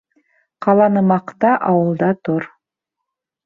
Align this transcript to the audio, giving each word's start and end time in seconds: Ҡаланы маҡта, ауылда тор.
Ҡаланы 0.67 1.03
маҡта, 1.11 1.53
ауылда 1.75 2.11
тор. 2.29 2.51